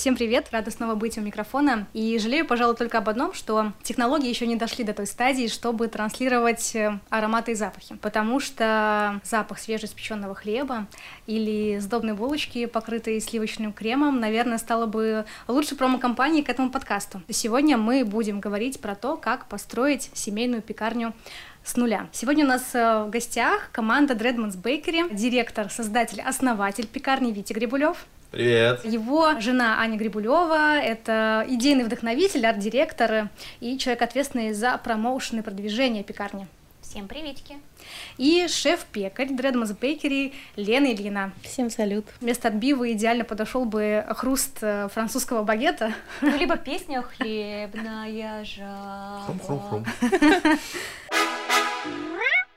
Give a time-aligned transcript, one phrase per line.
[0.00, 1.86] Всем привет, рада снова быть у микрофона.
[1.92, 5.88] И жалею, пожалуй, только об одном, что технологии еще не дошли до той стадии, чтобы
[5.88, 7.96] транслировать э, ароматы и запахи.
[7.96, 10.86] Потому что запах свежеиспеченного хлеба
[11.26, 17.20] или сдобной булочки, покрытой сливочным кремом, наверное, стало бы лучшей промо-компанией к этому подкасту.
[17.28, 21.12] Сегодня мы будем говорить про то, как построить семейную пекарню
[21.62, 22.08] с нуля.
[22.12, 28.06] Сегодня у нас э, в гостях команда Dreadmans Bakery, директор, создатель, основатель пекарни Витя Грибулев.
[28.30, 28.84] Привет.
[28.84, 36.04] Его жена Аня Грибулева— это идейный вдохновитель, арт-директор и человек, ответственный за промоушен и продвижение
[36.04, 36.46] пекарни.
[36.80, 37.56] Всем приветики.
[38.18, 41.32] И шеф-пекарь Дредмас Бейкери Лена Ильина.
[41.42, 42.06] Всем салют.
[42.20, 45.92] Вместо отбива идеально подошел бы хруст э, французского багета.
[46.20, 49.22] Ну, либо песня «Хлебная жаба».
[49.26, 49.86] Хрум-хрум-хрум.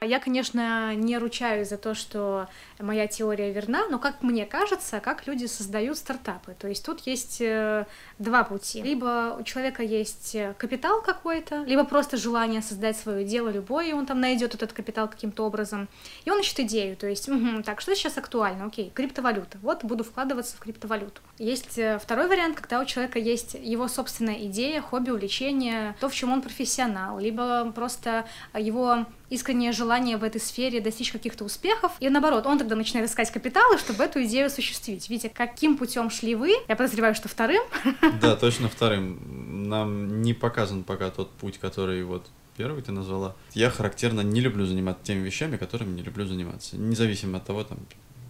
[0.03, 2.47] Я, конечно, не ручаюсь за то, что
[2.79, 6.55] моя теория верна, но как мне кажется, как люди создают стартапы.
[6.59, 7.85] То есть тут есть э,
[8.19, 8.81] два пути.
[8.81, 14.05] Либо у человека есть капитал какой-то, либо просто желание создать свое дело любое, и он
[14.05, 15.87] там найдет этот капитал каким-то образом.
[16.25, 18.65] И он ищет идею, то есть, угу, так, что сейчас актуально?
[18.65, 19.57] Окей, криптовалюта.
[19.61, 21.21] Вот буду вкладываться в криптовалюту.
[21.37, 26.13] Есть э, второй вариант, когда у человека есть его собственная идея, хобби, увлечение, то, в
[26.13, 32.09] чем он профессионал, либо просто его искреннее желание в этой сфере достичь каких-то успехов, и
[32.09, 35.09] наоборот, он тогда начинает искать капиталы, чтобы эту идею осуществить.
[35.09, 36.53] Видите, каким путем шли вы?
[36.67, 37.63] Я подозреваю, что вторым.
[38.21, 39.67] Да, точно вторым.
[39.69, 43.35] Нам не показан пока тот путь, который вот первый ты назвала.
[43.53, 46.77] Я характерно не люблю заниматься теми вещами, которыми не люблю заниматься.
[46.77, 47.79] Независимо от того, там,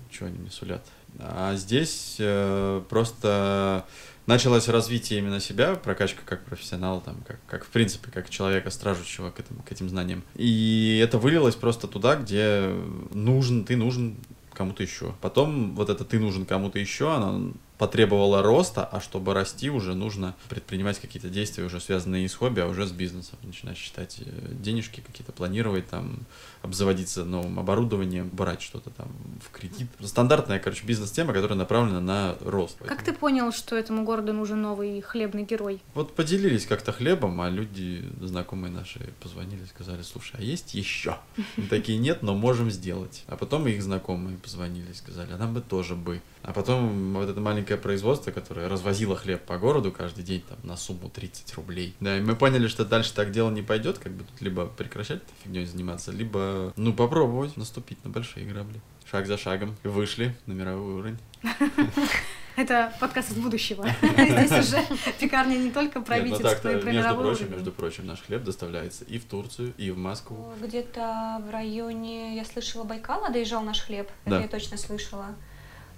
[0.09, 0.85] что они мне сулят.
[1.19, 3.85] А здесь э, просто
[4.25, 9.31] началось развитие именно себя, прокачка как профессионала, там, как, как в принципе, как человека, стражущего
[9.31, 10.23] к этим, к этим знаниям.
[10.35, 12.73] И это вылилось просто туда, где
[13.11, 14.17] нужен, ты нужен
[14.53, 15.13] кому-то еще.
[15.21, 17.51] Потом вот это ты нужен кому-то еще, она
[17.83, 22.61] потребовала роста, а чтобы расти уже нужно предпринимать какие-то действия, уже связанные не с хобби,
[22.61, 23.37] а уже с бизнесом.
[23.43, 26.19] Начинать считать э, денежки какие-то, планировать там,
[26.61, 29.09] обзаводиться новым оборудованием, брать что-то там
[29.45, 29.89] в кредит.
[29.99, 32.77] Стандартная, короче, бизнес-тема, которая направлена на рост.
[32.77, 35.81] Как ты понял, что этому городу нужен новый хлебный герой?
[35.93, 41.17] Вот поделились как-то хлебом, а люди, знакомые наши, позвонили, сказали, слушай, а есть еще?
[41.69, 43.25] Такие нет, но можем сделать.
[43.27, 46.21] А потом их знакомые позвонили, сказали, а нам бы тоже бы.
[46.43, 47.41] А потом вот это
[47.73, 51.95] маленькое производство, которое развозило хлеб по городу каждый день там на сумму 30 рублей.
[51.99, 55.17] Да, и мы поняли, что дальше так дело не пойдет, как бы тут либо прекращать
[55.17, 58.79] этой фигней заниматься, либо, ну, попробовать наступить на большие грабли.
[59.09, 59.75] Шаг за шагом.
[59.83, 61.17] Вышли на мировой уровень.
[62.55, 63.83] Это подкаст из будущего.
[64.01, 64.77] Здесь уже
[65.19, 69.03] пекарня не только ну правительство, но и про между прочим, между прочим, наш хлеб доставляется
[69.05, 70.53] и в Турцию, и в Москву.
[70.61, 74.07] Где-то в районе, я слышала, Байкала доезжал наш хлеб.
[74.25, 75.35] Это я точно слышала.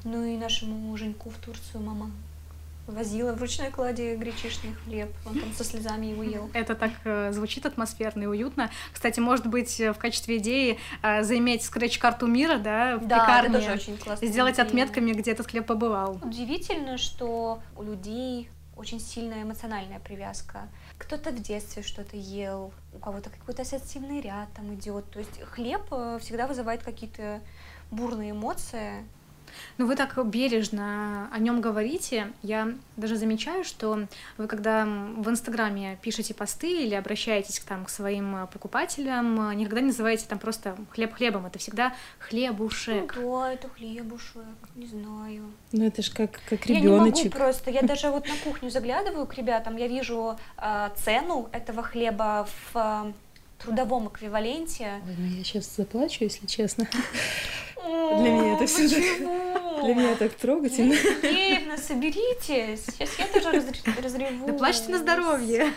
[0.05, 2.11] Ну и нашему Женьку в Турцию мама
[2.85, 5.11] возила в ручной кладе гречишный хлеб.
[5.25, 6.49] Он там со слезами его ел.
[6.53, 8.69] Это так э, звучит атмосферно и уютно.
[8.93, 13.57] Кстати, может быть, э, в качестве идеи э, заиметь скретч-карту мира, да, в да, пекарне.
[13.57, 14.27] Это тоже очень классно.
[14.27, 14.67] Сделать идея.
[14.67, 16.19] отметками, где этот хлеб побывал.
[16.21, 20.67] Удивительно, что у людей очень сильная эмоциональная привязка.
[20.99, 25.09] Кто-то в детстве что-то ел, у кого-то какой-то ассоциативный ряд там идет.
[25.09, 27.41] То есть хлеб э, всегда вызывает какие-то
[27.89, 29.05] бурные эмоции.
[29.77, 32.31] Ну, вы так бережно о нем говорите.
[32.41, 34.07] Я даже замечаю, что
[34.37, 40.25] вы, когда в Инстаграме пишете посты или обращаетесь там, к своим покупателям, никогда не называете
[40.27, 41.45] там просто хлеб хлебом.
[41.45, 43.15] Это всегда хлебушек.
[43.15, 44.43] Ну, да, это хлебушек,
[44.75, 45.43] не знаю.
[45.71, 47.17] Ну, это же как, как ребеночек.
[47.17, 47.71] Я не могу просто.
[47.71, 52.77] Я даже вот на кухню заглядываю к ребятам, я вижу э, цену этого хлеба в
[52.77, 53.13] э,
[53.59, 55.01] трудовом эквиваленте.
[55.05, 56.87] Ой, ну я сейчас заплачу, если честно.
[57.83, 59.44] Для меня это все так...
[59.83, 60.93] Для меня так трогательно.
[60.93, 62.85] Евгеньевна, соберитесь.
[62.85, 63.63] Сейчас я тоже
[64.01, 64.47] разреву.
[64.47, 65.71] Да плачьте на здоровье.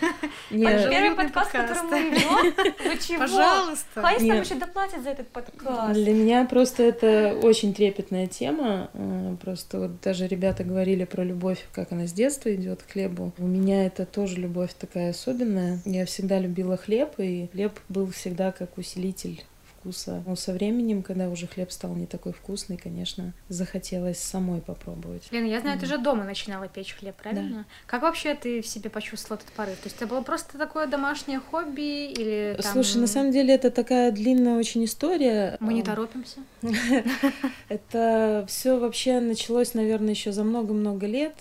[0.51, 2.55] Первый подкаст, который мы ведем.
[2.85, 3.19] Вы чего?
[3.19, 4.01] Пожалуйста.
[4.01, 5.93] Хайс нам еще доплатит за этот подкаст.
[5.95, 8.91] Для меня просто это очень трепетная тема.
[8.95, 13.33] Э, просто вот даже ребята говорили про любовь, как она с детства идет к хлебу.
[13.39, 15.81] У меня это тоже любовь такая особенная.
[15.85, 19.45] Я всегда любила хлеб, и хлеб был всегда как усилитель
[19.79, 20.23] вкуса.
[20.27, 25.29] Но со временем, когда уже хлеб стал не такой вкусный, конечно, захотелось самой попробовать.
[25.31, 25.81] Лена, я знаю, mm.
[25.81, 27.59] ты же дома начинала печь хлеб, правильно?
[27.59, 27.65] Да.
[27.87, 29.77] Как вообще ты в себе почувствовала этот порыв?
[29.77, 32.73] То есть это было просто такое домашнее хобби или там...
[32.73, 35.57] Слушай, на самом деле это такая длинная очень история.
[35.61, 36.41] Мы не торопимся.
[37.69, 41.35] Это все вообще началось, наверное, еще за много-много лет.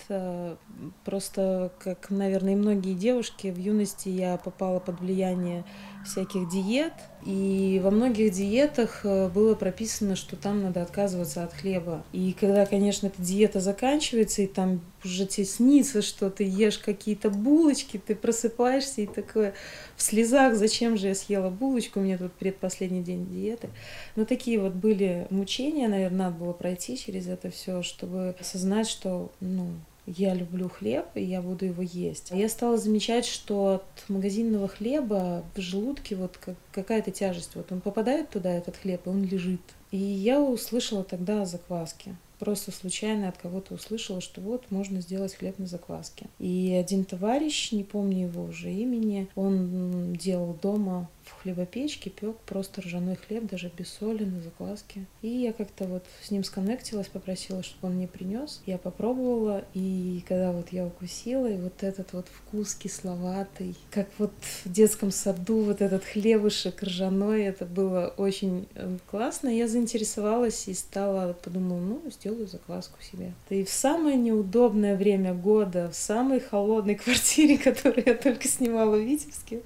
[1.04, 5.64] Просто, как, наверное, и многие девушки, в юности я попала под влияние
[6.08, 6.92] всяких диет,
[7.24, 12.02] и во многих диетах э, было прописано, что там надо отказываться от хлеба.
[12.12, 17.30] И когда, конечно, эта диета заканчивается, и там уже тебе снится, что ты ешь какие-то
[17.30, 19.54] булочки, ты просыпаешься и такое
[19.96, 23.68] в слезах, зачем же я съела булочку, меня тут предпоследний день диеты.
[24.16, 29.30] Но такие вот были мучения, наверное, надо было пройти через это все, чтобы осознать, что,
[29.40, 29.70] ну,
[30.16, 32.30] я люблю хлеб, и я буду его есть.
[32.30, 36.38] Я стала замечать, что от магазинного хлеба в желудке вот
[36.72, 37.54] какая-то тяжесть.
[37.54, 39.60] Вот он попадает туда, этот хлеб, и он лежит.
[39.90, 42.14] И я услышала тогда о закваске.
[42.38, 46.26] Просто случайно от кого-то услышала, что вот можно сделать хлеб на закваске.
[46.38, 52.80] И один товарищ, не помню его уже имени, он делал дома в хлебопечке пек просто
[52.82, 55.06] ржаной хлеб, даже без соли, на закваске.
[55.22, 58.62] И я как-то вот с ним сконнектилась, попросила, чтобы он мне принес.
[58.66, 64.32] Я попробовала, и когда вот я укусила, и вот этот вот вкус кисловатый, как вот
[64.64, 69.48] в детском саду вот этот хлебушек ржаной, это было очень э, классно.
[69.48, 73.32] Я заинтересовалась и стала, подумала, ну, сделаю закваску себе.
[73.50, 79.00] И в самое неудобное время года, в самой холодной квартире, которую я только снимала в
[79.00, 79.60] Витебске,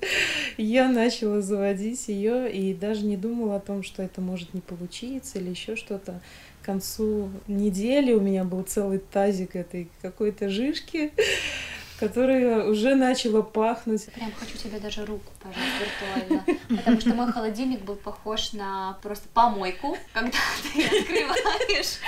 [0.56, 5.38] я начала заводить ее и даже не думала о том, что это может не получиться
[5.38, 6.20] или еще что-то.
[6.62, 11.12] К концу недели у меня был целый тазик этой какой-то жишки
[12.00, 14.06] которая уже начала пахнуть.
[14.06, 19.28] Прям хочу тебе даже руку пожать виртуально, потому что мой холодильник был похож на просто
[19.28, 21.98] помойку, когда ты открываешь,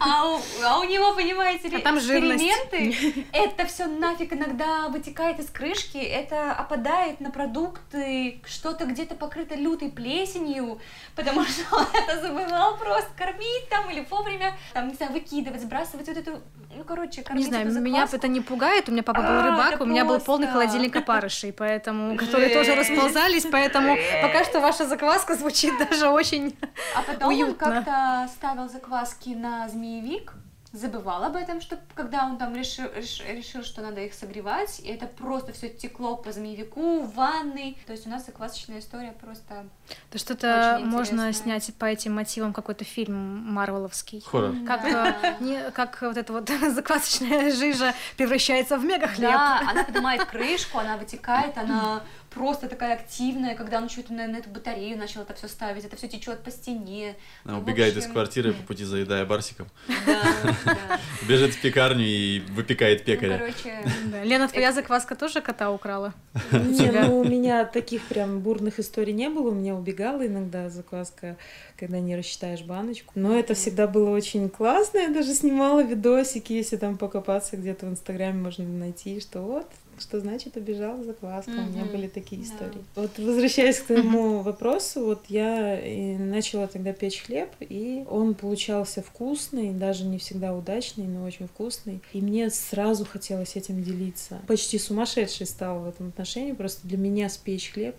[0.00, 3.28] а у, а у него, понимаете ли, а там эксперименты, жирность.
[3.32, 9.90] это все нафиг иногда вытекает из крышки, это опадает на продукты, что-то где-то покрыто лютой
[9.90, 10.80] плесенью,
[11.14, 16.08] потому что он это забывал просто кормить там или вовремя, там, не знаю, выкидывать, сбрасывать
[16.08, 16.40] вот эту,
[16.74, 19.80] ну, короче, кормить Не знаю, меня это не пугает, у меня папа был был рыбак,
[19.80, 25.34] у меня был полный холодильник опарышей, поэтому, которые тоже расползались, поэтому пока что ваша закваска
[25.34, 26.56] звучит даже очень
[26.94, 30.32] А потом он как-то ставил закваски на змеевик,
[30.74, 35.06] забывал об этом, что когда он там решил, решил, что надо их согревать, и это
[35.06, 37.78] просто все текло по змеевику, в ванной.
[37.86, 39.66] То есть у нас заквасочная история просто.
[40.10, 43.14] То что-то можно снять по этим мотивам какой-то фильм
[43.54, 44.22] Марвеловский.
[44.26, 44.54] Хоррор.
[44.66, 45.16] Как, да.
[45.22, 49.30] Э, не, как вот эта вот заквасочная жижа превращается в мега хлеб.
[49.30, 52.02] Да, она поднимает крышку, она вытекает, она
[52.34, 55.96] просто такая активная, когда он что-то на, на эту батарею начал это все ставить, это
[55.96, 57.14] все течет по стене.
[57.44, 58.08] Она убегает общем...
[58.08, 59.68] из квартиры по пути заедая барсиком.
[61.28, 63.38] Бежит в пекарню и выпекает пекаря.
[63.38, 64.24] Ну, короче...
[64.24, 66.12] Лена, твоя закваска тоже кота украла?
[66.52, 71.36] Не, ну у меня таких прям бурных историй не было, у меня убегала иногда закваска,
[71.78, 73.12] когда не рассчитаешь баночку.
[73.14, 77.90] Но это всегда было очень классно, я даже снимала видосики, если там покопаться где-то в
[77.90, 79.66] Инстаграме можно найти, что вот
[79.98, 81.50] что значит убежала закваска.
[81.50, 81.68] Mm-hmm.
[81.68, 82.84] У меня были такие истории.
[82.94, 85.80] Вот возвращаясь к твоему вопросу, вот я
[86.18, 92.00] начала тогда печь хлеб, и он получался вкусный, даже не всегда удачный, но очень вкусный.
[92.12, 94.40] И мне сразу хотелось этим делиться.
[94.46, 96.52] Почти сумасшедший стал в этом отношении.
[96.52, 97.96] Просто для меня спечь хлеб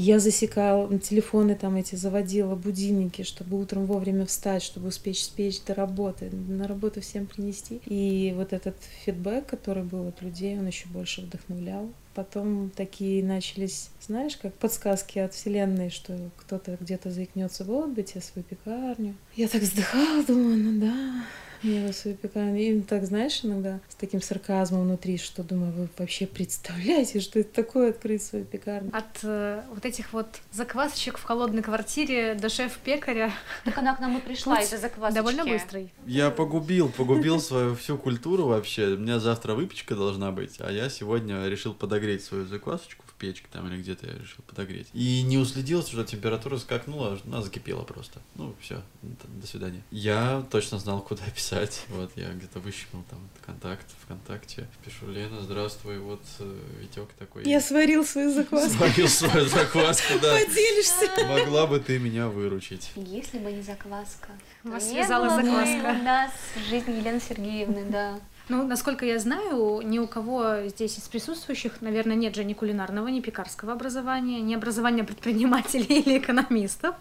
[0.00, 5.74] я засекала телефоны там эти, заводила будильники, чтобы утром вовремя встать, чтобы успеть спечь до
[5.74, 7.80] работы, на работу всем принести.
[7.84, 11.90] И вот этот фидбэк, который был от людей, он еще больше вдохновлял.
[12.14, 18.20] Потом такие начались, знаешь, как подсказки от Вселенной, что кто-то где-то заикнется, вот бы тебе
[18.20, 19.16] свою пекарню.
[19.34, 21.24] Я так вздыхала, думаю, ну да,
[21.62, 22.56] я вас выпекаю.
[22.56, 27.52] И так, знаешь, иногда с таким сарказмом внутри, что думаю, вы вообще представляете, что это
[27.52, 28.90] такое открыть свою пекарню?
[28.92, 33.32] От э, вот этих вот заквасочек в холодной квартире до шеф-пекаря.
[33.64, 35.16] Так она к нам и пришла из-за заквасочки.
[35.16, 35.92] Довольно быстрый.
[36.06, 38.94] Я погубил, погубил свою всю культуру вообще.
[38.94, 43.66] У меня завтра выпечка должна быть, а я сегодня решил подогреть свою заквасочку печке там
[43.68, 44.88] или где-то я решил подогреть.
[44.92, 48.20] И не уследил, что температура скакнула, она закипела просто.
[48.36, 49.82] Ну, все, до свидания.
[49.90, 51.84] Я точно знал, куда писать.
[51.88, 54.68] Вот, я где-то выщипнул там контакт ВКонтакте.
[54.84, 57.44] Пишу, Лена, здравствуй, вот э, Витек такой.
[57.44, 58.76] Я сварил свою закваску.
[58.76, 60.34] Сварил свою закваску, да.
[60.34, 61.08] Поделишься.
[61.26, 62.92] Могла бы ты меня выручить.
[62.96, 64.30] Если бы не закваска.
[64.64, 65.96] Вас связала закваска.
[66.00, 68.20] У нас в жизни Елены Сергеевны, да.
[68.48, 73.08] Ну, насколько я знаю, ни у кого здесь из присутствующих, наверное, нет же ни кулинарного,
[73.08, 76.94] ни пекарского образования, ни образования предпринимателей или экономистов.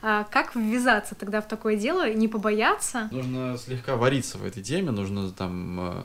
[0.00, 3.08] А как ввязаться тогда в такое дело, не побояться?
[3.10, 6.02] Нужно слегка вариться в этой теме, нужно там э,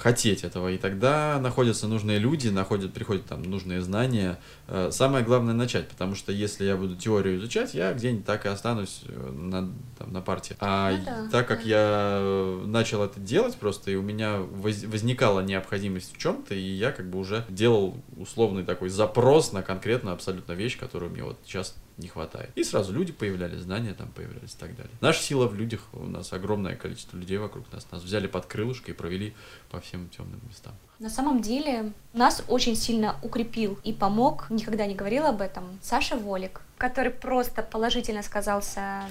[0.00, 4.38] хотеть этого, и тогда находятся нужные люди, находят, приходят там нужные знания.
[4.66, 8.48] Э, самое главное начать, потому что если я буду теорию изучать, я где-нибудь так и
[8.48, 10.56] останусь э, на, там, на парте.
[10.60, 15.40] А Ну да, так как я начал это делать просто, и у меня воз- возникала
[15.40, 20.52] необходимость в чем-то, и я как бы уже делал условный такой запрос на конкретно абсолютно
[20.52, 22.50] вещь, которую мне вот сейчас не хватает.
[22.54, 24.92] И сразу люди появлялись, знания там появлялись и так далее.
[25.00, 27.86] Наша сила в людях, у нас огромное количество людей вокруг нас.
[27.90, 29.34] Нас взяли под крылышко и провели
[29.70, 30.74] по всем темным местам.
[30.98, 36.16] На самом деле нас очень сильно укрепил и помог, никогда не говорил об этом, Саша
[36.16, 39.04] Волик, который просто положительно сказался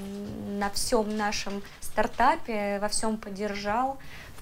[0.60, 3.98] на всем нашем стартапе, во всем поддержал,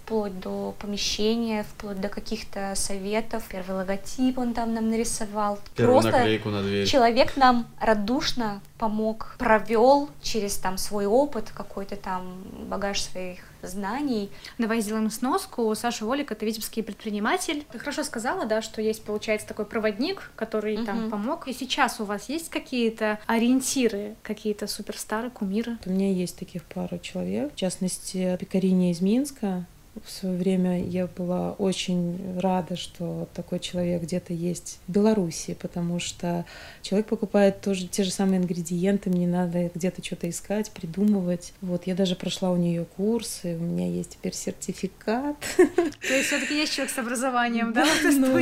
[0.08, 3.44] вплоть до помещения, вплоть до каких-то советов.
[3.50, 5.60] Первый логотип он там нам нарисовал.
[5.76, 6.88] Первую Просто наклейку на дверь.
[6.88, 14.30] Человек нам радушно помог, провел через там свой опыт, какой-то там багаж своих знаний.
[14.58, 15.76] Давай сделаем сноску.
[15.76, 17.66] Саша Волик— это витебский предприниматель.
[17.70, 21.12] Ты хорошо сказала, да, что есть, получается, такой проводник, который там Мгм.
[21.12, 21.48] помог.
[21.50, 25.78] И сейчас у вас есть какие-то ориентиры, какие-то суперстары, кумиры?
[25.86, 29.66] У меня есть таких пару человек, в частности, пекариня из Минска.
[30.06, 36.00] В свое время я была очень рада, что такой человек где-то есть в Беларуси, потому
[36.00, 36.46] что
[36.82, 41.54] человек покупает тоже те же самые ингредиенты, мне надо где-то что-то искать, придумывать.
[41.62, 45.38] Вот я даже прошла у нее курсы, у меня есть теперь сертификат.
[45.58, 48.38] То есть все таки есть человек с образованием, да, Ну,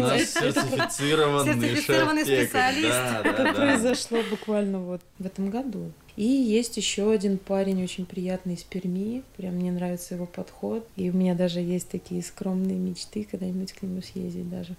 [1.45, 2.89] сертифицированный специалист.
[2.89, 3.53] Да, да, Это да.
[3.53, 5.91] произошло буквально вот в этом году.
[6.15, 9.23] И есть еще один парень очень приятный из Перми.
[9.35, 10.87] Прям мне нравится его подход.
[10.95, 14.75] И у меня даже есть такие скромные мечты когда-нибудь к нему съездить даже.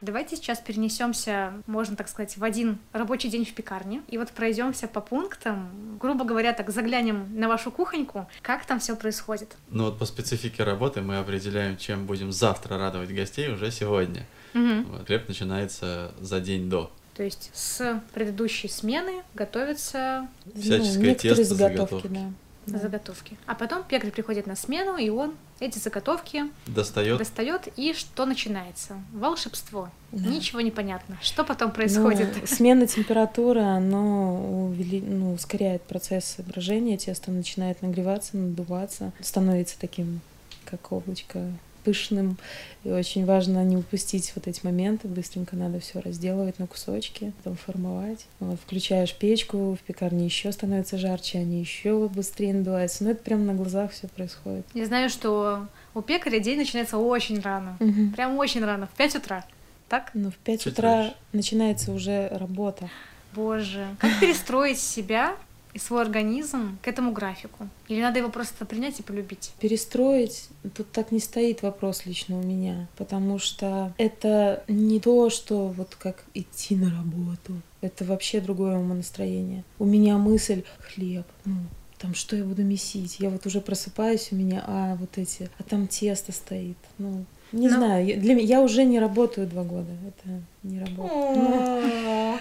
[0.00, 4.00] Давайте сейчас перенесемся, можно так сказать, в один рабочий день в пекарне.
[4.08, 5.98] И вот пройдемся по пунктам.
[6.00, 8.26] Грубо говоря, так заглянем на вашу кухоньку.
[8.40, 9.56] Как там все происходит?
[9.68, 14.26] Ну вот по специфике работы мы определяем, чем будем завтра радовать гостей уже сегодня.
[14.54, 14.84] Мгм.
[14.84, 16.90] Вот, хлеб начинается за день до.
[17.20, 22.06] То есть с предыдущей смены готовятся Всяческое Ну, некоторые тесто, заготовки, заготовки.
[22.14, 22.32] да.
[22.72, 22.78] Да.
[22.78, 23.36] заготовки.
[23.44, 27.18] А потом пекарь приходит на смену, и он эти заготовки Достает.
[27.18, 28.94] достает, и что начинается?
[29.12, 29.90] Волшебство.
[30.12, 30.30] Да.
[30.30, 31.18] Ничего не понятно.
[31.20, 32.30] Что потом происходит?
[32.40, 40.22] Ну, смена температуры, оно увели- ну, ускоряет процесс брожения, тесто начинает нагреваться, надуваться, становится таким,
[40.64, 41.52] как облачко,
[41.84, 42.38] пышным.
[42.84, 45.08] И очень важно не упустить вот эти моменты.
[45.08, 48.26] Быстренько надо все разделывать на кусочки, потом формовать.
[48.38, 53.04] Вот, включаешь печку, в пекарне еще становится жарче, они еще быстрее надуваются.
[53.04, 54.66] Но это прямо на глазах все происходит.
[54.74, 57.76] Я знаю, что у пекаря день начинается очень рано.
[58.14, 59.44] Прям очень рано, в 5 утра.
[59.88, 60.10] Так?
[60.14, 61.14] Но в 5 Чуть утра раньше.
[61.32, 62.88] начинается уже работа.
[63.34, 65.34] Боже, как перестроить себя
[65.72, 67.68] и свой организм к этому графику?
[67.88, 69.52] Или надо его просто принять и полюбить?
[69.60, 75.68] Перестроить, тут так не стоит вопрос лично у меня, потому что это не то, что
[75.68, 79.64] вот как идти на работу, это вообще другое умонастроение.
[79.78, 81.56] У меня мысль хлеб, ну,
[81.98, 83.16] там что я буду месить?
[83.20, 86.78] Я вот уже просыпаюсь, у меня, а, вот эти, а там тесто стоит.
[86.96, 87.76] Ну, не Ну.
[87.76, 91.36] знаю, я- для меня, я уже не работаю два года, это не работает.
[91.36, 92.38] Ну,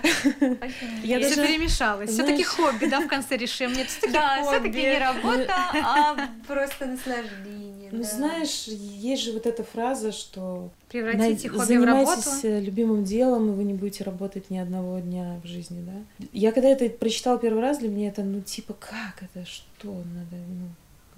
[1.03, 2.09] Я даже- перемешалось.
[2.11, 3.73] Все-таки хобби, да, в конце решим.
[3.73, 6.15] Нет, все-таки Да, все-таки не работа, а
[6.47, 7.89] просто наслаждение.
[7.91, 12.21] Ну, знаешь, есть же вот эта фраза, что Превратите хобби в работу.
[12.21, 16.25] Занимайтесь э, любимым делом, и вы не будете работать ни одного дня в жизни, да?
[16.31, 20.35] Я когда это прочитала первый раз, для меня это, ну, типа, как это, что надо,
[20.47, 20.67] ну,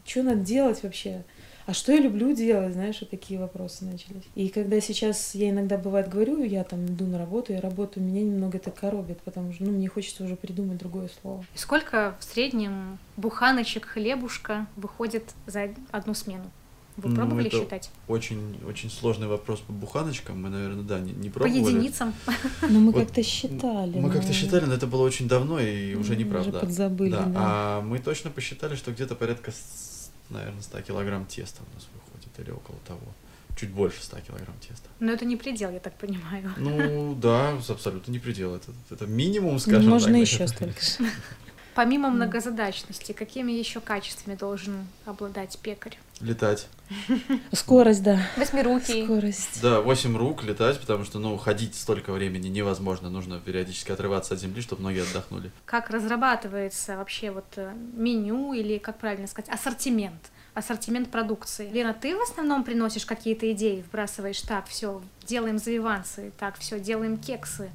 [0.06, 1.24] что надо делать вообще?
[1.66, 4.24] А что я люблю делать, знаешь, вот такие вопросы начались.
[4.36, 8.22] И когда сейчас я иногда бывает говорю, я там иду на работу, я работаю, меня
[8.22, 11.46] немного это коробит, потому что, ну, мне хочется уже придумать другое слово.
[11.56, 16.46] И Сколько в среднем буханочек хлебушка выходит за одну смену?
[16.98, 17.90] Вы Ну, пробовали это считать?
[18.10, 20.42] Очень, очень сложный вопрос по буханочкам.
[20.42, 21.60] Мы, наверное, да, не, не По пробовали.
[21.76, 22.14] единицам?
[22.70, 23.98] Но мы Вот как-то считали.
[23.98, 26.50] Мы как-то считали, но это было очень давно и уже неправда.
[26.50, 27.32] уже подзабыли, да.
[27.36, 29.52] А мы точно посчитали, что где-то порядка,
[30.32, 33.02] наверное, 100 килограмм теста у нас выходит, или около того.
[33.58, 34.88] Чуть больше 100 килограмм теста.
[35.00, 36.54] Но это не предел, я так понимаю.
[36.58, 38.56] Ну да, абсолютно не предел.
[38.56, 40.22] Это, это минимум, Ну, скажем Можно так.
[40.22, 41.12] еще это- столько же.
[41.74, 45.98] Помимо многозадачности, какими еще качествами должен обладать пекарь?
[46.22, 46.68] Летать.
[47.52, 48.20] Скорость, да.
[48.38, 49.06] Восьмирукий.
[49.06, 49.62] Скорость.
[49.62, 53.10] Да, 8 рук летать, потому что, ну, ходить столько времени невозможно.
[53.10, 55.52] Нужно периодически отрываться от земли, чтобы ноги отдохнули.
[55.66, 60.32] Как разрабатывается вообще вот э, меню или, как правильно сказать, ассортимент?
[60.54, 61.70] Ассортимент продукции.
[61.72, 67.18] Лена, ты в основном приносишь какие-то идеи, вбрасываешь так, все, делаем завивансы, так, все, делаем
[67.18, 67.72] кексы.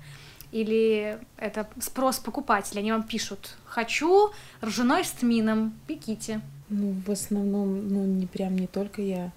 [0.52, 4.30] Или это спрос покупателей, они вам пишут, хочу
[4.62, 6.40] ржаной с тмином, пеките.
[6.68, 9.32] Ну, в основном, ну, не прям не только я.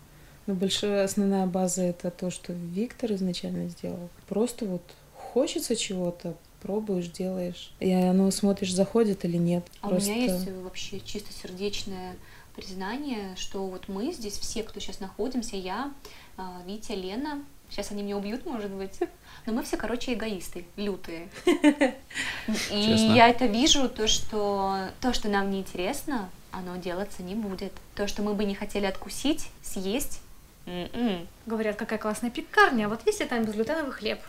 [0.47, 4.09] Ну, большая основная база это то, что Виктор изначально сделал.
[4.27, 4.81] Просто вот
[5.13, 7.71] хочется чего-то, пробуешь, делаешь.
[7.79, 9.65] И оно смотришь, заходит или нет.
[9.81, 10.09] А Просто...
[10.09, 12.15] у меня есть вообще чисто сердечное
[12.55, 15.93] признание, что вот мы здесь все, кто сейчас находимся, я,
[16.35, 18.99] а, Витя, Лена, сейчас они меня убьют, может быть,
[19.45, 21.29] но мы все, короче, эгоисты, лютые.
[21.45, 23.13] И Честно.
[23.13, 27.71] я это вижу, то, что то, что нам неинтересно, оно делаться не будет.
[27.95, 30.21] То, что мы бы не хотели откусить, съесть,
[30.65, 31.27] м-м.
[31.45, 34.19] Говорят, какая классная пекарня, а вот если там безглютеновый хлеб,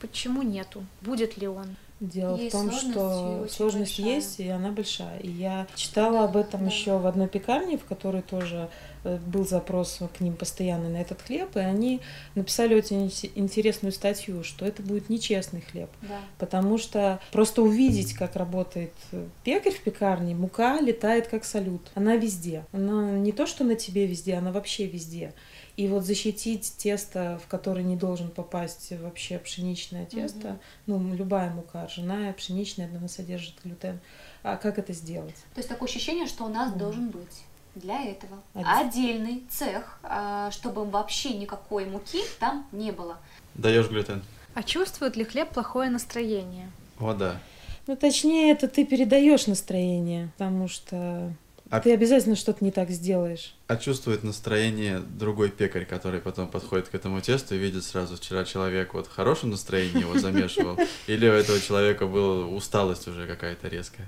[0.00, 0.84] почему нету?
[1.00, 1.76] Будет ли он?
[2.00, 4.16] Дело Есть в том, что сложность большая.
[4.16, 5.18] есть, и она большая.
[5.20, 6.66] И я читала Да, об этом да.
[6.66, 8.68] еще в одной пекарне, в которой тоже
[9.04, 12.00] был запрос к ним постоянно на этот хлеб, и они
[12.34, 15.90] написали очень инте- интересную статью, что это будет нечестный хлеб.
[16.02, 16.20] Да.
[16.38, 21.90] Потому что просто увидеть, как работает э, пекарь в пекарне, мука летает как салют.
[21.94, 22.64] Она везде.
[22.72, 25.34] Она не то, что на тебе везде, она вообще везде.
[25.76, 31.86] И вот защитить тесто, в которое не должен попасть вообще пшеничное тесто, ну, любая мука,
[31.86, 33.98] ржаная, пшеничная, она содержит глютен.
[34.44, 35.34] А как это сделать?
[35.54, 37.42] То есть такое ощущение, что у нас должен быть
[37.74, 38.68] для этого Один.
[38.68, 43.18] отдельный цех, а, чтобы вообще никакой муки там не было.
[43.54, 44.22] Даешь глютен.
[44.54, 46.70] А чувствует ли хлеб плохое настроение?
[46.98, 47.40] О, да.
[47.86, 51.32] Ну, точнее, это ты передаешь настроение, потому что
[51.70, 53.54] А- ты обязательно что-то не так сделаешь.
[53.66, 58.44] А чувствует настроение другой пекарь, который потом подходит к этому тесту и видит сразу, вчера
[58.44, 60.78] человек вот в хорошем настроении его замешивал,
[61.08, 64.06] или у этого человека была усталость уже какая-то резкая.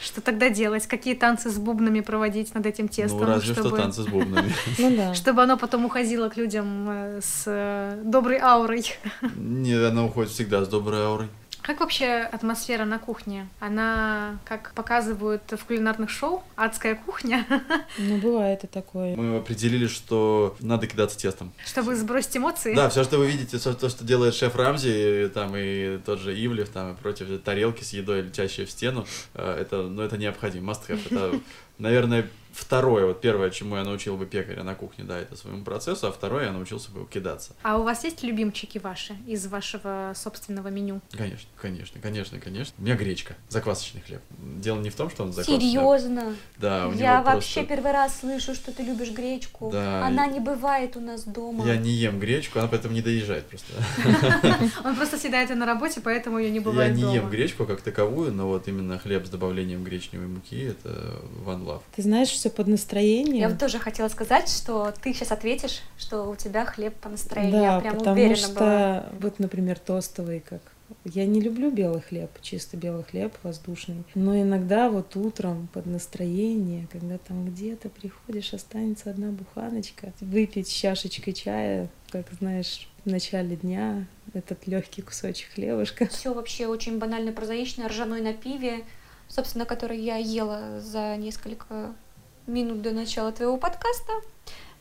[0.00, 0.86] Что тогда делать?
[0.86, 4.52] Какие танцы с бубнами проводить над этим тестом, ну, разве чтобы, что танцы с бубнами.
[4.78, 8.84] Ну чтобы оно потом уходило к людям э, с э, доброй аурой?
[9.36, 11.28] Нет, она уходит всегда с доброй аурой.
[11.62, 13.48] Как вообще атмосфера на кухне?
[13.58, 17.44] Она, как показывают в кулинарных шоу, адская кухня,
[17.98, 19.16] Ну, бывает и такое.
[19.16, 21.52] Мы определили, что надо кидаться тестом.
[21.64, 22.74] чтобы сбросить эмоции?
[22.74, 26.20] Да, все, что вы видите, всё то, что делает шеф Рамзи, и, там и тот
[26.20, 30.16] же Ивлев, там и против тарелки с едой, летящие в стену, э, это, ну, это
[30.18, 31.00] необходимо, must have.
[31.10, 31.40] Это,
[31.78, 36.06] наверное, второе, вот первое, чему я научил бы пекаря на кухне, да, это своему процессу,
[36.08, 37.52] а второе я научился бы кидаться.
[37.62, 41.00] А у вас есть любимчики ваши из вашего собственного меню?
[41.12, 42.74] Конечно, конечно, конечно, конечно.
[42.78, 44.22] У меня гречка, заквасочный хлеб.
[44.38, 45.60] Дело не в том, что он заквасочный.
[45.68, 46.34] Серьезно?
[46.56, 47.64] Да, у Я него вообще просто...
[47.66, 49.70] первый раз слышу, что ты любишь гречку.
[49.70, 51.66] Да, Она и- не бывает у нас дома.
[51.66, 53.72] Я не ем гречку, она поэтому не доезжает просто.
[54.84, 57.14] Он просто съедает ее на работе, поэтому ее не бывает Я не дома.
[57.14, 60.88] ем гречку как таковую, но вот именно хлеб с добавлением гречневой муки это
[61.44, 61.82] one love.
[61.94, 63.40] Ты знаешь, все под настроение.
[63.40, 67.52] Я вот тоже хотела сказать, что ты сейчас ответишь, что у тебя хлеб по настроению.
[67.52, 69.06] Да, Я прям потому уверена что была.
[69.20, 70.60] вот, например, тостовый как.
[71.04, 74.04] Я не люблю белый хлеб, чисто белый хлеб, воздушный.
[74.14, 80.72] Но иногда вот утром под настроение, когда там где-то приходишь, останется одна буханочка, выпить с
[80.72, 86.06] чашечкой чая, как знаешь, в начале дня этот легкий кусочек хлебушка.
[86.06, 88.84] Все вообще очень банально прозаично, ржаной на пиве,
[89.26, 91.96] собственно, который я ела за несколько
[92.46, 94.12] минут до начала твоего подкаста.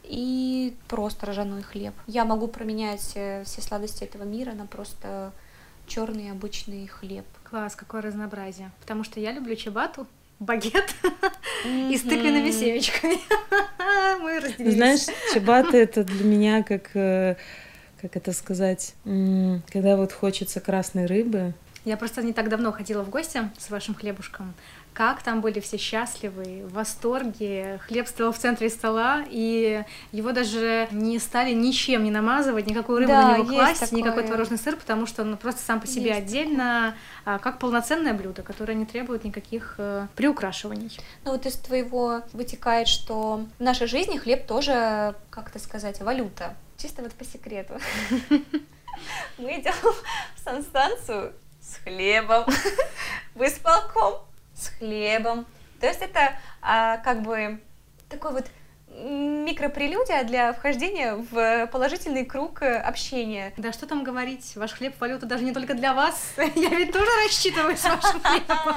[0.04, 1.94] И просто ржаной хлеб.
[2.06, 5.34] Я могу променять э, все сладости этого мира на просто
[5.88, 7.26] черный обычный хлеб.
[7.44, 8.72] Класс, какое разнообразие.
[8.82, 10.06] Потому что я люблю чебату,
[10.40, 10.94] багет
[11.66, 13.18] и с тыквенными семечками.
[14.22, 14.76] Мы разделились.
[14.76, 17.36] Знаешь, чебаты это для меня как, э,
[18.00, 23.10] как это сказать, когда вот хочется красной рыбы, Я просто не так давно ходила в
[23.10, 24.54] гости с вашим хлебушком.
[24.96, 27.82] Как там были все счастливы, в восторге.
[27.86, 33.12] Хлеб стоял в центре стола, и его даже не стали ничем не намазывать, никакую рыбу
[33.12, 34.28] Да, на него класть, никакой такое.
[34.28, 38.42] творожный сыр, потому что он просто сам по себе Есть отдельно, а, как полноценное блюдо,
[38.42, 40.98] которое не требует никаких э, приукрашиваний.
[41.26, 46.56] Ну вот из твоего вытекает, что в нашей жизни хлеб тоже, как это сказать, валюта.
[46.78, 47.74] Чисто вот по секрету.
[49.38, 52.46] Мы идем в санстанцию с хлебом,
[53.36, 54.22] в исполком
[54.56, 55.46] с хлебом.
[55.80, 57.60] То есть это а, как бы
[58.10, 58.46] такой вот
[59.04, 63.54] микропрелюдия для вхождения в положительный круг э, общения.
[63.58, 67.10] Да что там говорить, ваш хлеб валюта даже не только для вас, я ведь тоже
[67.24, 68.76] рассчитываю с вашим хлебом.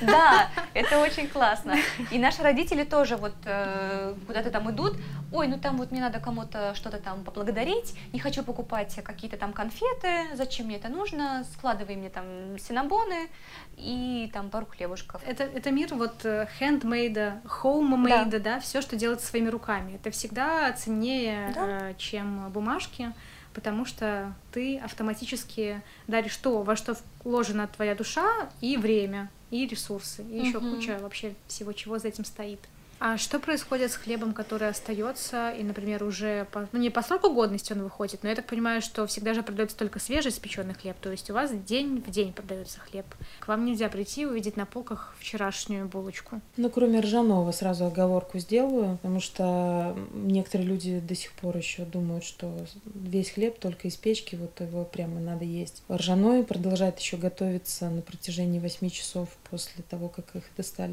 [0.00, 1.76] Да, это очень классно.
[2.10, 4.96] И наши родители тоже вот э, куда-то там идут,
[5.32, 9.52] ой, ну там вот мне надо кому-то что-то там поблагодарить, не хочу покупать какие-то там
[9.52, 13.28] конфеты, зачем мне это нужно, складывай мне там синабоны
[13.76, 15.22] и там пару хлебушков.
[15.26, 19.94] Это, это мир вот э, хендмейда, homemade а, да, все, что делается своими руками.
[19.94, 21.90] Это всегда ценнее, Да.
[21.90, 23.12] э, чем бумажки,
[23.54, 30.22] потому что ты автоматически даришь то, во что вложена твоя душа, и время, и ресурсы,
[30.24, 32.60] и еще куча вообще всего, чего за этим стоит.
[33.04, 37.34] А что происходит с хлебом, который остается, и, например, уже по, ну не по сроку
[37.34, 41.10] годности он выходит, но я так понимаю, что всегда же продается только свежеиспеченный хлеб, то
[41.10, 43.06] есть у вас день в день продается хлеб.
[43.40, 46.40] К вам нельзя прийти и увидеть на полках вчерашнюю булочку.
[46.56, 52.22] Ну, кроме ржаного, сразу оговорку сделаю, потому что некоторые люди до сих пор еще думают,
[52.22, 55.82] что весь хлеб только из печки, вот его прямо надо есть.
[55.90, 60.92] Ржаной продолжает еще готовиться на протяжении 8 часов после того, как их достали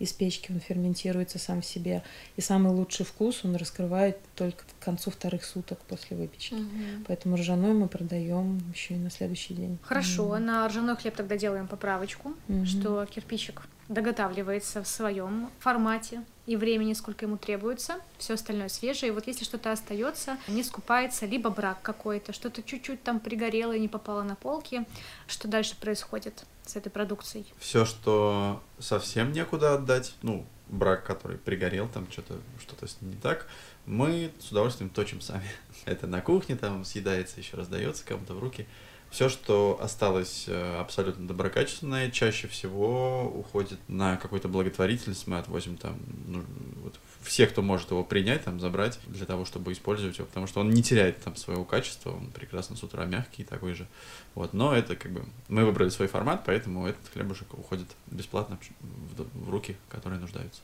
[0.00, 2.02] из печки, он ферментируется сам в себе.
[2.36, 6.54] И самый лучший вкус он раскрывает только к концу вторых суток после выпечки.
[6.54, 7.04] Мгм.
[7.06, 9.78] Поэтому ржаной мы продаем еще и на следующий день.
[9.82, 10.46] Хорошо, Мгм.
[10.46, 12.66] на ржаной хлеб тогда делаем поправочку, Мгм.
[12.66, 19.12] что кирпичик доготавливается в своем формате и времени, сколько ему требуется, все остальное свежее.
[19.12, 23.78] И вот если что-то остается, не скупается, либо брак какой-то, что-то чуть-чуть там пригорело и
[23.78, 24.84] не попало на полки,
[25.28, 27.46] что дальше происходит с этой продукцией?
[27.60, 33.16] Все, что совсем некуда отдать, ну, брак, который пригорел, там что-то что с ним не
[33.16, 33.46] так,
[33.86, 35.48] мы с удовольствием точим сами.
[35.84, 38.66] Это на кухне там съедается, еще раздается кому-то в руки.
[39.10, 45.26] Все, что осталось э, абсолютно доброкачественное, чаще всего уходит на какой-то благотворительность.
[45.26, 46.44] Мы отвозим там ну,
[46.82, 50.60] вот, все, кто может его принять, там забрать для того, чтобы использовать его, потому что
[50.60, 53.88] он не теряет там своего качества, он прекрасно с утра мягкий такой же.
[54.36, 59.50] Вот, но это как бы мы выбрали свой формат, поэтому этот хлебушек уходит бесплатно в
[59.50, 60.60] руки, которые нуждаются.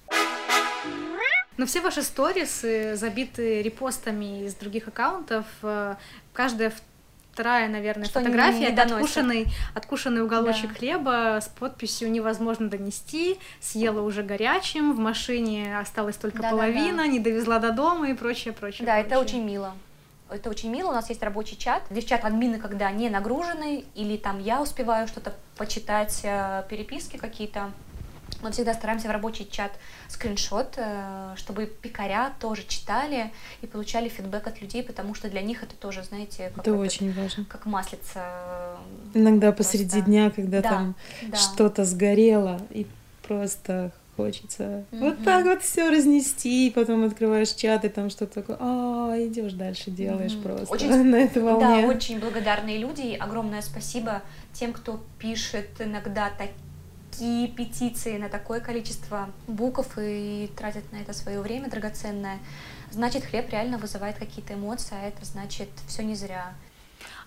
[1.56, 5.44] Но все ваши сторисы забиты репостами из других аккаунтов.
[5.62, 5.94] э,
[6.32, 6.72] Каждая
[7.32, 10.74] вторая, наверное, Что фотография это откушенный, откушенный уголочек Да.
[10.74, 16.56] хлеба с подписью «Невозможно донести», «Съела уже горячим», «В машине осталась только Да-да-да.
[16.56, 18.86] половина», «Не довезла до дома» и прочее, прочее.
[18.86, 19.24] Да, это прочее.
[19.24, 19.74] очень мило.
[20.30, 20.88] Это очень мило.
[20.90, 21.82] У нас есть рабочий чат.
[21.90, 27.70] Девчат админы, когда не нагружены, или там я успеваю что-то почитать, э, переписки какие-то,
[28.42, 29.72] мы всегда стараемся в рабочий чат
[30.08, 35.62] скриншот, э, чтобы пекаря тоже читали и получали фидбэк от людей, потому что для них
[35.62, 37.44] это тоже, знаете, как, Это этот- очень важно.
[37.46, 38.20] как маслица.
[38.24, 38.76] э,
[39.14, 39.72] Иногда просто.
[39.78, 41.36] посреди дня, когда Да, там да.
[41.36, 42.86] что-то сгорело, и
[43.26, 45.24] просто хочется вот Мгм.
[45.24, 49.90] так вот все разнести, и потом открываешь чат, и там что-то такое, а, идешь дальше,
[49.90, 50.42] делаешь Мгм.
[50.42, 51.82] просто Очень- на этой волне.
[51.82, 53.02] Да, очень благодарные люди.
[53.02, 54.22] И огромное спасибо
[54.54, 56.54] тем, кто пишет иногда такие
[57.56, 62.38] петиции на такое количество букв и тратит на это свое время драгоценное.
[62.90, 66.54] Значит, хлеб реально вызывает какие-то эмоции, а это значит все не зря.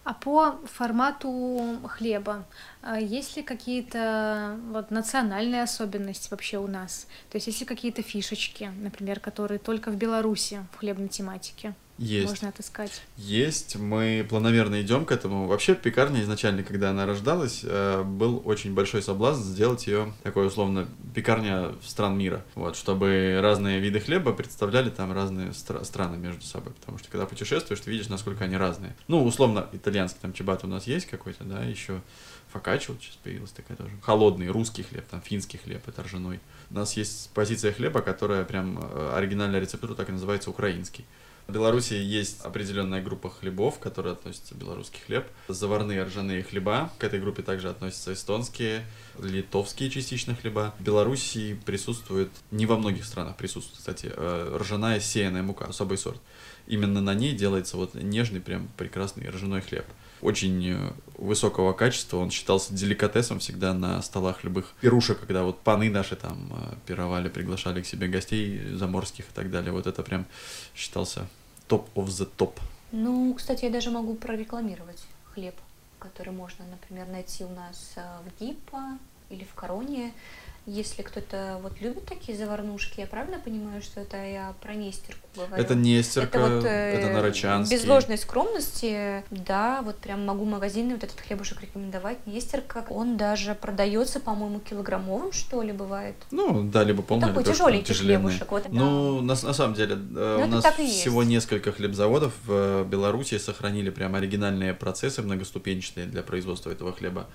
[0.03, 2.45] А по формату хлеба
[2.81, 7.05] а есть ли какие-то вот национальные особенности вообще у нас?
[7.29, 12.29] То есть есть ли какие-то фишечки, например, которые только в Беларуси в хлебной тематике Есть.
[12.29, 13.01] можно отыскать?
[13.17, 15.47] Есть, мы планомерно идем к этому.
[15.47, 20.87] Вообще пекарня изначально, когда она рождалась, э, был очень большой соблазн сделать ее такой условно
[21.13, 26.73] пекарня стран мира, вот, чтобы разные виды хлеба представляли там разные стра- страны между собой,
[26.73, 28.95] потому что когда путешествуешь, ты видишь, насколько они разные.
[29.07, 32.01] Ну, условно, итальянский там чебат у нас есть какой-то, да, еще
[32.51, 33.91] фокаччо вот сейчас появилась такая тоже.
[34.01, 36.39] Холодный русский хлеб, там финский хлеб, это ржаной.
[36.71, 41.05] У нас есть позиция хлеба, которая прям э, оригинальная рецептура так и называется украинский.
[41.49, 45.25] В Беларуси есть определенная группа хлебов, к которой относится белорусский хлеб.
[45.47, 46.91] Заварные ржаные хлеба.
[46.99, 48.85] К этой группе также относятся эстонские,
[49.19, 50.75] литовские частично хлеба.
[50.77, 56.21] В Беларуси присутствует, не во многих странах присутствует, кстати, э, ржаная сеянная мука, особый сорт.
[56.67, 59.85] Именно на ней делается вот нежный, прям прекрасный ржаной хлеб.
[60.21, 65.89] Очень э, высокого качества, он считался деликатесом всегда на столах любых пирушек, когда вот паны
[65.89, 69.71] наши там э, пировали, приглашали к себе гостей заморских и так далее.
[69.71, 70.27] Вот это прям
[70.75, 71.27] считался
[71.69, 72.59] топ of the топ.
[72.91, 75.03] Ну, кстати, я даже могу прорекламировать
[75.33, 75.55] хлеб,
[75.99, 78.97] который можно, например, найти у нас э, в Гиппо
[79.29, 80.11] или в Короне.
[80.69, 85.55] Если кто-то вот любит такие заварнушки, я правильно понимаю, что это я про Нестерку говорю?
[85.55, 87.75] Это Нестерка, Это вот, э, это Нарочанский.
[87.75, 92.19] Без ложной скромности, да, вот прям могу магазинный вот этот хлебушек рекомендовать.
[92.27, 96.15] Нестерка, он даже продается, по-моему, килограммовым, что ли, бывает.
[96.29, 98.69] Ну, да, либо полный, такой либо тяжеленький хлебушек, вот, да.
[98.71, 100.99] Ну, на, на самом деле, э, у это нас так и есть.
[100.99, 107.27] всего несколько хлебзаводов в э, Беларуси сохранили прям оригинальные процессы многоступенчатые для производства этого хлеба.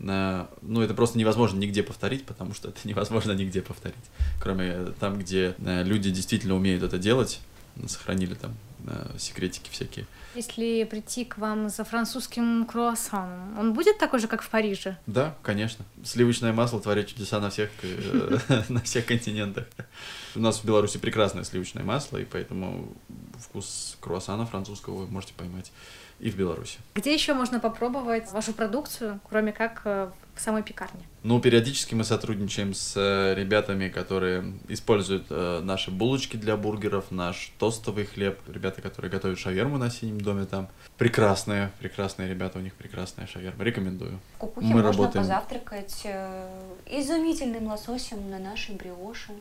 [0.00, 3.96] Ну, это просто невозможно нигде повторить, потому что это невозможно нигде повторить.
[4.40, 7.40] Кроме там, где э, люди действительно умеют это делать,
[7.86, 8.54] сохранили там
[8.86, 10.06] э, секретики всякие.
[10.34, 14.96] Если прийти к вам за французским круассаном, он будет такой же, как в Париже?
[15.06, 15.84] Да, конечно.
[16.04, 19.66] Сливочное масло творит чудеса на всех, э, на всех континентах.
[20.34, 22.94] У нас в Беларуси прекрасное сливочное масло, и поэтому
[23.38, 25.72] вкус круассана французского вы можете поймать
[26.20, 26.78] и в Беларуси.
[26.94, 31.00] Где еще можно попробовать вашу продукцию, кроме как э, в самой пекарне?
[31.22, 37.52] Ну, периодически мы сотрудничаем с э, ребятами, которые используют э, наши булочки для бургеров, наш
[37.58, 38.38] тостовый хлеб.
[38.48, 40.68] Ребята, которые готовят шаверму на синем доме там.
[40.98, 43.64] Прекрасные, прекрасные ребята, у них прекрасная шаверма.
[43.64, 44.18] Рекомендую.
[44.34, 45.24] В Кукухе Мы можно работаем.
[45.24, 46.48] позавтракать э,
[46.86, 49.32] изумительным лососем на нашей бриоши,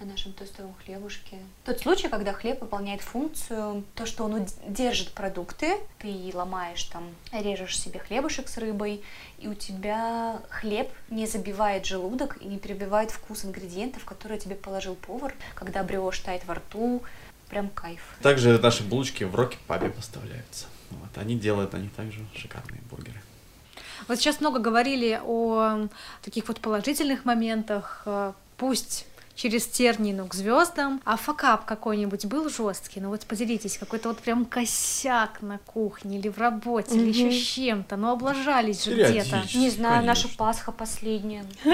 [0.00, 1.38] на нашем тостовом хлебушке.
[1.64, 7.78] Тот случай, когда хлеб выполняет функцию, то, что он держит продукты, ты ломаешь там, режешь
[7.78, 9.02] себе хлебушек с рыбой,
[9.38, 14.94] и у тебя хлеб не забивает желудок и не перебивает вкус ингредиентов, которые тебе положил
[14.94, 17.02] повар, когда бриош тает во рту,
[17.48, 18.00] прям кайф.
[18.20, 20.66] Также наши булочки в Роки Пабе поставляются.
[20.90, 23.20] Вот, они делают они также шикарные бургеры.
[24.08, 25.88] Вот сейчас много говорили о
[26.22, 31.00] таких вот положительных моментах, э, пусть через тернии, но к звездам.
[31.04, 33.00] А факап какой-нибудь был жесткий?
[33.00, 37.42] Ну вот поделитесь, какой-то вот прям косяк на кухне или в работе, или еще с
[37.42, 37.96] чем-то.
[37.96, 39.42] Ну облажались же где-то.
[39.54, 40.38] Не знаю, наша конечно.
[40.38, 41.44] Пасха последняя.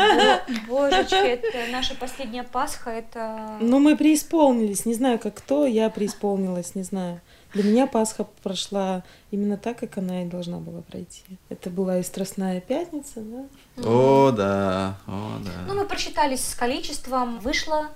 [0.69, 3.59] Бо- Божечки, это наша последняя Пасха, это...
[3.61, 4.87] Ну, мы преисполнились.
[4.87, 7.21] Не знаю, как кто, я преисполнилась, не знаю.
[7.53, 11.23] Для меня Пасха прошла именно так, как она и должна была пройти.
[11.49, 13.45] Это была и Страстная Пятница, да?
[13.85, 15.51] О, да, о, да.
[15.67, 17.89] Ну, мы просчитались с количеством, вышло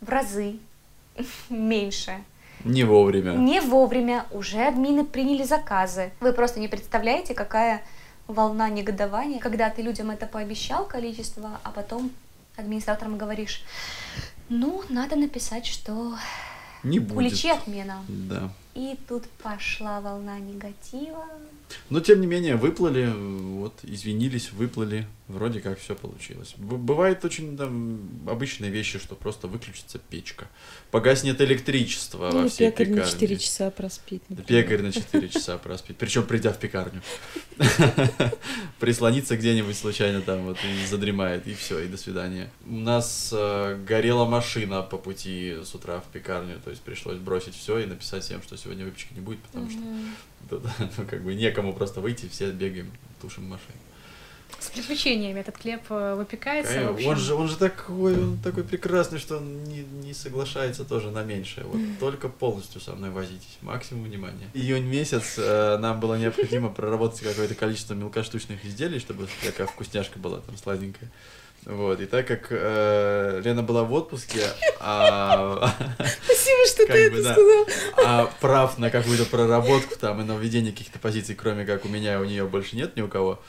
[0.00, 0.56] в разы
[1.48, 2.22] меньше.
[2.64, 3.32] Не вовремя.
[3.32, 6.12] Не вовремя, уже админы приняли заказы.
[6.20, 7.82] Вы просто не представляете, какая
[8.26, 12.10] волна негодования, когда ты людям это пообещал количество, а потом
[12.56, 13.62] администраторам говоришь,
[14.48, 16.14] ну, надо написать, что
[16.82, 17.16] Не будет.
[17.16, 18.04] уличи отмена.
[18.08, 18.50] Да.
[18.74, 21.26] И тут пошла волна негатива.
[21.88, 26.54] Но тем не менее выплыли, вот извинились, выплыли, вроде как все получилось.
[26.56, 30.48] Б- бывает очень там обычные вещи, что просто выключится печка,
[30.90, 33.12] погаснет электричество во Или всей пекарь на пекарне.
[33.12, 34.22] 4 часа проспит.
[34.28, 34.62] Например.
[34.64, 37.02] Пекарь на 4 часа проспит, причем придя в пекарню.
[38.80, 42.50] Прислониться где-нибудь случайно там вот и задремает, и все, и до свидания.
[42.66, 47.54] У нас э, горела машина по пути с утра в пекарню, то есть пришлось бросить
[47.54, 49.80] все и написать всем, что сегодня выпечки не будет, потому что
[50.50, 53.78] ну, как бы некому просто выйти, все бегаем, тушим машину.
[54.58, 56.74] С приключениями этот хлеб э, выпекается.
[56.74, 57.08] Конечно, общем.
[57.08, 61.22] Он же, он же такой, он такой прекрасный, что он не, не соглашается тоже на
[61.22, 61.64] меньшее.
[61.64, 64.50] Вот только полностью со мной возитесь, максимум внимания.
[64.52, 70.40] Июнь месяц э, нам было необходимо проработать какое-то количество мелкоштучных изделий, чтобы такая вкусняшка была
[70.40, 71.10] там сладенькая.
[71.66, 74.40] Вот, и так как э, Лена была в отпуске,
[74.80, 75.70] а,
[76.24, 77.66] Спасибо, что ты это сказал.
[78.02, 82.14] а прав на какую-то проработку там и на введение каких-то позиций, кроме как у меня
[82.14, 83.40] и у нее больше нет ни у кого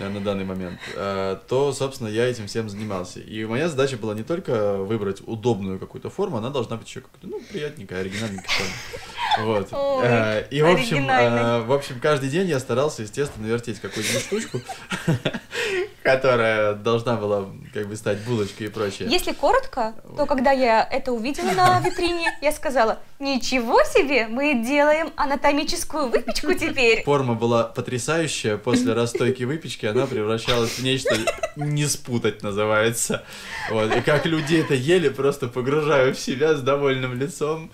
[0.00, 3.20] на данный момент, э, то, собственно, я этим всем занимался.
[3.20, 7.28] И моя задача была не только выбрать удобную какую-то форму, она должна быть еще какая-то,
[7.28, 9.46] ну, приятненькая, оригинальненькая форма.
[9.46, 9.68] Вот.
[10.02, 14.60] Э, И, в общем, э, в общем, каждый день я старался, естественно, вертеть какую-нибудь штучку,
[16.02, 19.08] которая должна была, как бы, стать булочкой и прочее.
[19.10, 25.12] Если коротко, то когда я это увидела на витрине, я сказала, ничего себе, мы делаем
[25.16, 27.02] анатомическую выпечку теперь.
[27.04, 28.56] Форма была потрясающая.
[28.56, 31.16] После расстойки выпечки она превращалась в нечто
[31.56, 33.24] не спутать называется.
[33.70, 33.94] Вот.
[33.94, 37.70] И как люди это ели, просто погружаю в себя с довольным лицом.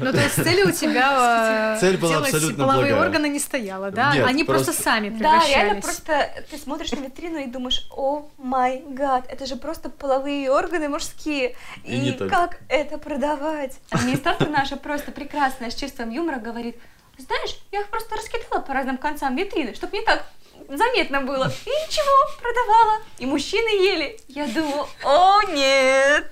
[0.00, 3.08] Ну, то есть цель у тебя э, Цель была делать абсолютно половые благая.
[3.08, 4.14] органы не стояла, да?
[4.14, 5.54] Нет, Они просто, просто- сами Да, превращались.
[5.54, 10.50] реально просто ты смотришь на витрину и думаешь, о май гад, это же просто половые
[10.50, 11.56] органы мужские.
[11.84, 13.78] И И, не как это продавать?
[13.90, 16.76] Администратор наша просто прекрасная, с чувством юмора говорит,
[17.18, 20.24] знаешь, я их просто раскидала по разным концам витрины, чтобы не так
[20.68, 21.44] заметно было.
[21.64, 22.98] И ничего, продавала.
[23.18, 24.18] И мужчины ели.
[24.28, 26.30] Я думаю, о нет.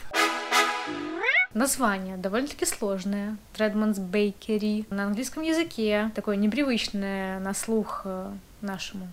[1.54, 3.36] Название довольно-таки сложное.
[3.52, 4.86] Тредманс Бейкери.
[4.90, 6.10] На английском языке.
[6.14, 9.08] Такое непривычное на слух э, нашему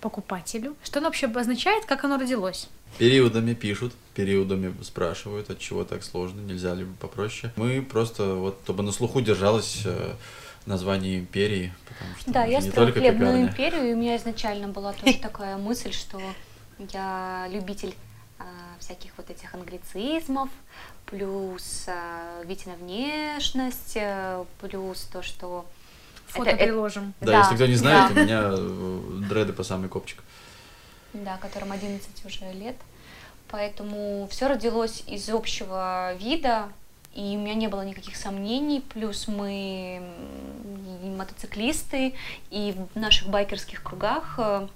[0.00, 0.76] покупателю.
[0.84, 2.68] Что оно вообще обозначает, как оно родилось?
[2.98, 7.52] Периодами пишут, периодами спрашивают, от чего так сложно, нельзя ли попроще.
[7.56, 10.12] Мы просто, вот, чтобы на слуху держалось э,
[10.66, 13.48] название империи, потому что Да, я не только хлебную пекарня.
[13.48, 16.20] империю, и у меня изначально была тоже такая мысль, что
[16.92, 17.94] я любитель
[18.38, 18.44] а,
[18.80, 20.48] всяких вот этих англицизмов,
[21.10, 25.66] плюс а, Витина внешность, э, плюс то, что...
[26.28, 27.12] Фото Это- это- приложим.
[27.20, 28.20] Да, Да, если кто не знает, да.
[28.20, 30.22] у меня э, дреды по самый копчик.
[31.12, 32.76] Да, которым 11 уже лет.
[33.48, 36.68] Поэтому все родилось из общего вида,
[37.12, 38.80] и у меня не было никаких сомнений.
[38.80, 40.00] Плюс мы
[41.02, 42.14] мотоциклисты,
[42.50, 44.68] и в наших байкерских кругах э,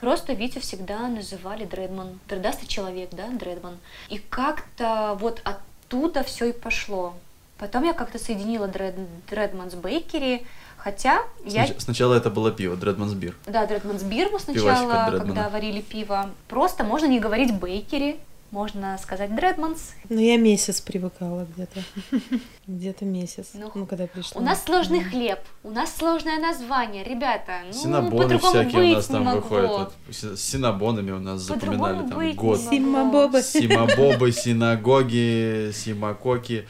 [0.00, 2.18] просто Витю всегда называли Дредман.
[2.26, 3.78] Дредастый человек, да, Дредман.
[4.08, 5.40] И как-то вот
[5.88, 7.14] оттуда все и пошло.
[7.58, 8.94] Потом я как-то соединила Дред,
[9.28, 10.46] Дредманс Бейкери,
[10.76, 11.64] хотя я...
[11.66, 13.34] Снач- Сначала это было пиво, Дредманс Бир.
[13.46, 16.30] Да, Дредманс Бир мы сначала, когда варили пиво.
[16.48, 19.92] Просто можно не говорить Бейкери, можно сказать Дредманс.
[20.08, 21.80] Ну, я месяц привыкала где-то.
[22.66, 23.50] Где-то месяц.
[23.54, 24.40] Ну, Ну, когда пришла.
[24.40, 27.60] У нас сложный хлеб, у нас сложное название, ребята.
[27.66, 29.92] Ну, Синабоны всякие у нас там выходят.
[30.10, 32.58] С синабонами у нас запоминали там год.
[32.58, 32.70] могло.
[32.70, 33.42] Симабобы.
[33.42, 36.66] Симабобы, синагоги, симакоки.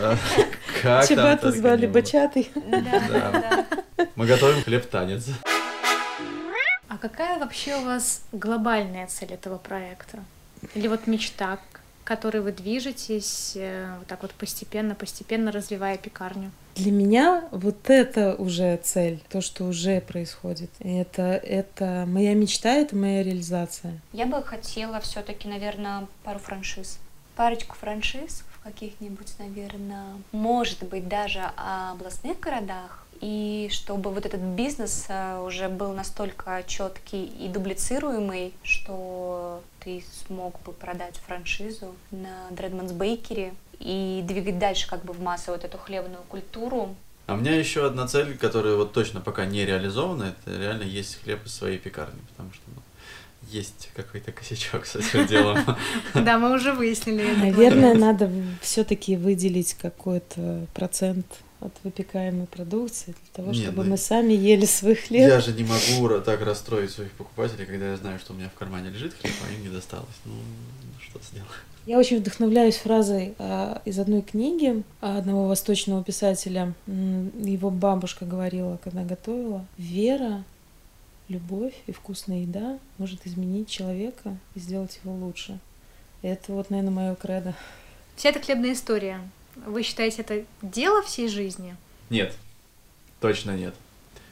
[0.00, 0.16] э,
[0.82, 1.86] Как там Чебату звали.
[1.86, 4.06] Да, да, да.
[4.16, 5.28] Мы готовим хлеб-танец.
[6.88, 10.18] А какая вообще у вас глобальная цель этого проекта?
[10.74, 16.50] Или вот мечта, к которой вы движетесь, э, вот так вот постепенно, постепенно развивая пекарню?
[16.76, 20.70] Для меня вот это уже цель, то, что уже происходит.
[20.80, 24.00] Это, это моя мечта, это моя реализация.
[24.12, 26.98] Я бы хотела все-таки, наверное, пару франшиз.
[27.36, 33.03] Парочку франшиз в каких-нибудь, наверное, может быть, даже областных городах.
[33.20, 40.60] И чтобы вот этот бизнес э, уже был настолько четкий и дублицируемый, что ты смог
[40.62, 45.78] бы продать франшизу на Дредманс Бейкере и двигать дальше как бы в массу вот эту
[45.78, 46.94] хлебную культуру.
[47.26, 51.22] А у меня еще одна цель, которая вот точно пока не реализована, это реально есть
[51.22, 52.82] хлеб из своей пекарни, потому что ну,
[53.50, 55.58] есть какой-то косячок с этим делом.
[56.14, 57.34] Да, мы уже выяснили.
[57.34, 61.26] Наверное, надо все-таки выделить какой-то процент
[61.64, 65.28] от выпекаемой продукции для того, Не, чтобы ну, мы сами ели свой хлеб.
[65.28, 68.58] Я же не могу так расстроить своих покупателей, когда я знаю, что у меня в
[68.58, 70.16] кармане лежит хлеб, а им не досталось.
[70.24, 70.32] Ну,
[71.00, 71.50] что сделать?
[71.86, 76.72] Я очень вдохновляюсь фразой а, из одной книги одного восточного писателя.
[76.86, 80.44] Его бабушка говорила, когда готовила, вера,
[81.28, 85.58] любовь и вкусная еда может изменить человека и сделать его лучше.
[86.22, 87.54] Это вот, наверное, мое кредо.
[88.16, 89.20] Вся эта хлебная история,
[89.56, 91.76] вы считаете, это дело всей жизни?
[92.10, 92.34] Нет,
[93.20, 93.74] точно нет.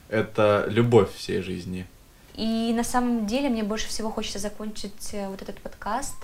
[0.09, 1.87] Это любовь всей жизни.
[2.35, 6.15] И на самом деле мне больше всего хочется закончить э, вот этот подкаст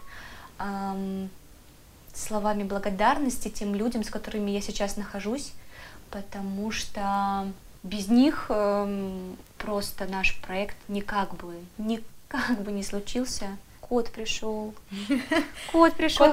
[0.59, 1.29] ам,
[2.15, 5.53] словами благодарности тем людям, с которыми я сейчас нахожусь,
[6.11, 7.51] потому что
[7.83, 13.57] без них эм, просто наш проект никак бы, никак бы не случился.
[13.89, 14.75] Кот пришел.
[15.73, 16.27] Кот пришел.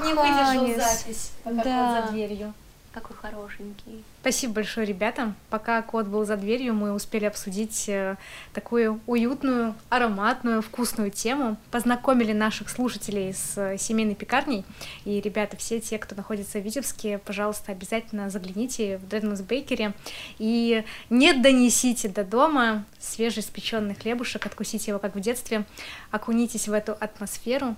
[0.77, 2.53] запись, пока кот за дверью.
[2.95, 4.05] Какой хорошенький.
[4.21, 5.33] Спасибо большое, ребята.
[5.49, 8.15] Пока кот был за дверью, мы успели обсудить э,
[8.53, 11.57] такую уютную, ароматную, вкусную тему.
[11.71, 14.63] Познакомили наших слушателей с э, семейной пекарней.
[15.03, 19.91] И, ребята, все те, кто находится в Витебске, пожалуйста, обязательно загляните в Дредманс Бейкере
[20.39, 25.65] и не донесите до дома свежеиспеченный хлебушек, откусите его, как в детстве,
[26.11, 27.75] окунитесь в эту атмосферу.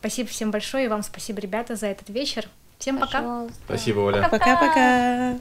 [0.00, 2.50] Спасибо всем большое, и вам спасибо, ребята, за этот вечер.
[2.78, 3.18] Всем пока!
[3.18, 3.58] Пожалуйста.
[3.64, 4.28] Спасибо, Оля.
[4.28, 5.38] Пока-пока!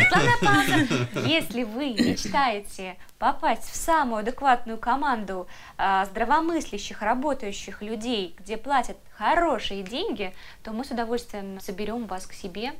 [1.26, 5.46] Если вы мечтаете попасть в самую адекватную команду
[5.76, 12.32] а, здравомыслящих, работающих людей, где платят хорошие деньги, то мы с удовольствием заберем вас к
[12.32, 12.72] себе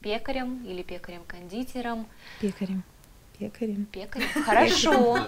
[0.00, 2.06] пекарем или пекарем-кондитером.
[2.40, 2.82] Пекарем.
[3.38, 3.84] Пекарем.
[3.86, 4.28] Пекарем.
[4.44, 5.18] Хорошо,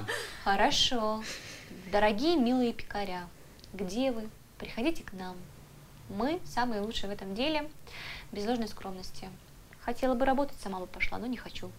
[0.44, 1.23] хорошо.
[1.90, 3.29] Дорогие, милые пекаря,
[3.73, 4.29] где вы?
[4.59, 5.37] Приходите к нам.
[6.09, 7.71] Мы самые лучшие в этом деле,
[8.33, 9.29] без ложной скромности.
[9.81, 11.71] Хотела бы работать, сама бы пошла, но не хочу.